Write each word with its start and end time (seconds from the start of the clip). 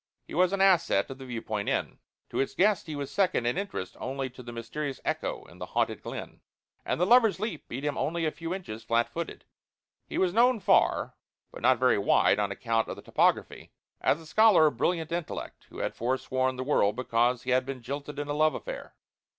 He 0.25 0.33
was 0.33 0.51
an 0.51 0.61
asset 0.61 1.11
of 1.11 1.19
the 1.19 1.27
Viewpoint 1.27 1.69
Inn. 1.69 1.99
To 2.31 2.39
its 2.39 2.55
guests 2.55 2.87
he 2.87 2.95
was 2.95 3.11
second 3.11 3.45
in 3.45 3.55
interest 3.55 3.95
only 3.99 4.31
to 4.31 4.41
the 4.41 4.51
Mysterious 4.51 4.99
Echo 5.05 5.45
in 5.45 5.59
the 5.59 5.67
Haunted 5.77 6.01
Glen. 6.01 6.41
And 6.83 6.99
the 6.99 7.05
Lover's 7.05 7.39
Leap 7.39 7.67
beat 7.67 7.85
him 7.85 7.99
only 7.99 8.25
a 8.25 8.31
few 8.31 8.51
inches, 8.51 8.83
flat 8.83 9.07
footed. 9.09 9.45
He 10.07 10.17
was 10.17 10.33
known 10.33 10.59
far 10.59 11.13
(but 11.51 11.61
not 11.61 11.77
very 11.77 11.99
wide, 11.99 12.39
on 12.39 12.51
account 12.51 12.87
of 12.87 12.95
the 12.95 13.03
topography) 13.03 13.73
as 14.01 14.19
a 14.19 14.25
scholar 14.25 14.65
of 14.65 14.77
brilliant 14.77 15.11
intellect 15.11 15.67
who 15.69 15.77
had 15.81 15.93
forsworn 15.93 16.55
the 16.55 16.63
world 16.63 16.95
because 16.95 17.43
he 17.43 17.51
had 17.51 17.63
been 17.63 17.83
jilted 17.83 18.17
in 18.17 18.27
a 18.27 18.33
love 18.33 18.55
affair. 18.55 18.95